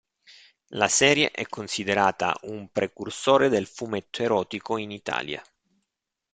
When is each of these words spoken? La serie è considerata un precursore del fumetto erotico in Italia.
La 0.69 0.87
serie 0.87 1.29
è 1.29 1.45
considerata 1.45 2.35
un 2.45 2.71
precursore 2.71 3.49
del 3.49 3.67
fumetto 3.67 4.23
erotico 4.23 4.77
in 4.77 4.89
Italia. 4.89 5.43